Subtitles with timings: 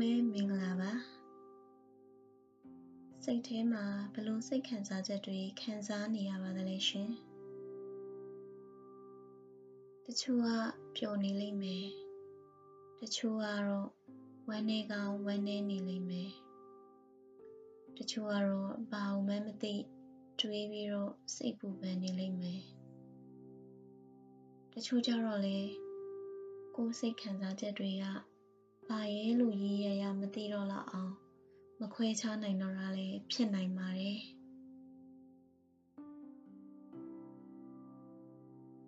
[0.00, 0.92] ပဲမင်္ဂလာပါ
[3.24, 3.84] စိတ်ထဲမှာ
[4.14, 7.10] ဘလို့စိတ်ခံစားချက်တွေခံစားနေရပါသလဲရှင်
[10.06, 10.48] တချို့က
[10.96, 11.86] ပျော်နေလိမ့်မယ်
[13.00, 13.88] တချို့ကတော့
[14.48, 16.30] ဝမ်းနေကောင်းဝမ်းနေနေလိမ့်မယ်
[17.98, 19.74] တချို့ကတော့ဘာမှမသိ
[20.40, 22.62] တွေးပြီးတော့စိတ်ပူပန်နေလိမ့်မယ်
[24.72, 25.58] တချို့ကြတော့လေ
[26.74, 28.04] ကိုယ်စိတ်ခံစားချက်တွေက
[28.88, 31.12] ဘာရဲလို့ရေးရရမသိတော့လောက်အောင်
[31.80, 34.18] မခွဲခြားနိုင်တော့တာလည်းဖြစ်နိုင်ပါတယ်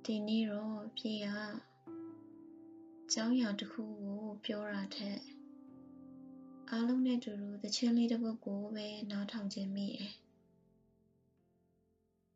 [0.05, 1.29] ဒီနေ့တော့ပြေက
[3.13, 5.19] ကျောင်းရာတစ်ခုကိုပြောတာထက်
[6.71, 10.13] အားလုံးနဲ့တူတူသချင်းလေးတစ်ပုဒ်ကိုပဲနားထောင်ခြင်းမိတယ်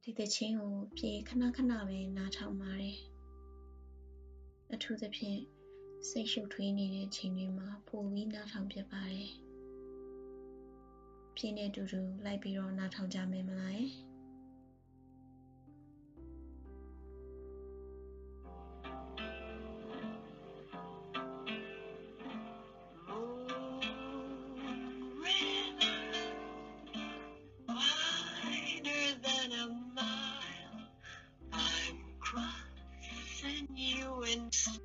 [0.03, 2.99] ဒီသချင်းကိုပြေခဏခဏပဲနားထောင်ပါတယ်
[4.73, 5.41] အထူးသဖြင့်
[6.07, 9.29] စိတ်ရှုပ်ထွေးနေတဲ့ချိန်တွေမှာပိုပြီးနားထောင်ဖြစ်ပါတယ်။
[11.37, 13.81] ပြင်းနေတူတူလိုက်ပြီးတော့နားထောင်ကြမယ်မလား။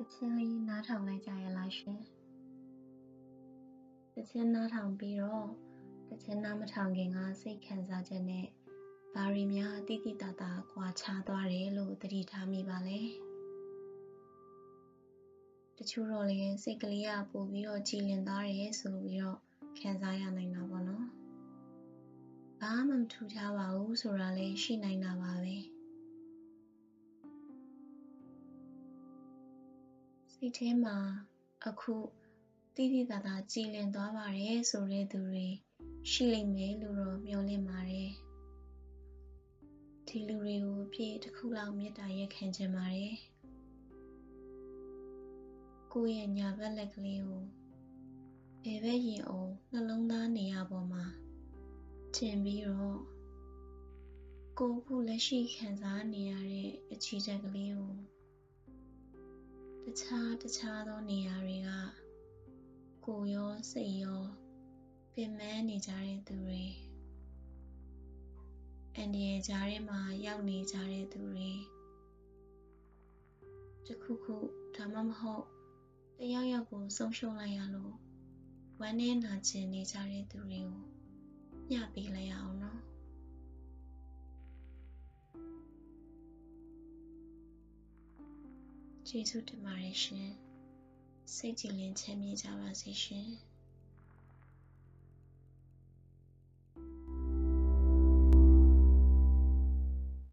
[0.00, 2.00] တချင်းလေးနားထောင်လိုက်ကြရလားရှင်။
[4.14, 5.46] တချင်းနားထောင်ပြီးတော့
[6.08, 8.46] တချင်းနားမထောင်ခင်ကစိတ်ခံစားချက်နဲ့
[9.14, 13.00] ဘာတွေများတိတိတသာကွာခြားသွားတယ်လို့သတိထားမိပါလဲ။
[15.78, 19.38] တချို့တော့လည်းစိတ်ကလေးကပို့ပြီးတော့ကြည်လင်သွားတယ်ဆိုပြီးတော့
[19.78, 21.04] ခံစားရနိုင်တာပေါ့နော်။
[22.60, 25.56] ဘာမှမထူးခြားပါဘူးဆိုတာလည်းရှိနိုင်တာပါပဲ။
[30.40, 30.96] စိတ်ထဲမှာ
[31.66, 31.94] အခု
[32.74, 35.46] တိတိတသာကြည်လင်သွားပါတယ်ဆိုတဲ့သူတွေ
[36.10, 38.10] ရှိလိမ့်မယ်လို့တော့မျှော်လင့်ပါတယ်
[40.06, 43.16] ဒီလူတွေကိုပြေတစ်ခုလောက်မေတ္တာရက်ခံခြင်းပါတယ်
[45.92, 47.44] ကိုယ့်ရဲ့ညာဘက်လက်ကလေးကို
[48.62, 51.04] ဘယ်ဘက်ရင်အောင်နှလုံးသားနေရာပေါ်မှာ
[52.14, 52.98] ထင်ပြီးတော့
[54.58, 57.94] ကိုယ်ခုလက်ရှိခံစားနေရတဲ့အခြေချက်ကလေးကို
[59.88, 61.70] တခြားတခြားသောနေရာတွေက
[63.04, 64.22] ကိုရောစိတ်ရော
[65.14, 66.64] ပင်ပန်းနေကြတဲ့သူတွေ
[68.94, 71.50] အန်ဒီရဲ့ကြားထဲမှာရောက်နေကြတဲ့သူတွေ
[73.86, 74.36] တခုခု
[74.76, 75.44] ဒါမှမဟုတ်
[76.18, 77.94] တယောက်ယောက်ကိုဆုံးရှုံးလိုက်ရလို့
[78.80, 80.82] ဝမ်းနဲ့နာကျင်နေကြတဲ့သူတွေကို
[81.70, 82.87] ညှပေးလိုက်ရအောင်နော်
[89.12, 90.30] ကျေးဇူးတင်ပါတယ်ရှင်
[91.34, 93.28] စိတ်ကြည်လင်ချမ်းမြေ့ကြပါစေရှင်